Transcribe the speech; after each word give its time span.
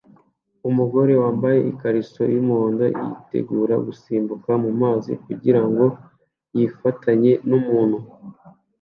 Umugore 0.69 1.13
wambaye 1.23 1.59
ikariso 1.71 2.21
yumuhondo 2.33 2.83
yitegura 2.95 3.75
gusimbuka 3.85 4.49
mumazi 4.63 5.11
kugirango 5.25 5.85
yifatanye 6.55 7.31
numuntu 7.49 7.97